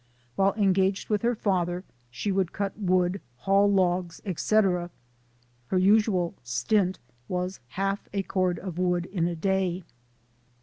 While 0.35 0.53
engaged 0.55 1.09
with 1.09 1.21
her 1.21 1.35
father, 1.35 1.83
she 2.09 2.31
would 2.31 2.51
cut 2.53 2.75
wood, 2.75 3.21
haul 3.41 3.71
logs, 3.71 4.19
etc. 4.25 4.89
Her 5.67 5.77
usual' 5.77 6.33
stint' 6.57 6.97
was 7.27 7.59
half 7.67 8.09
a 8.11 8.23
cord 8.23 8.57
of 8.57 8.79
wood 8.79 9.05
in 9.05 9.27
a 9.27 9.35
day. 9.35 9.83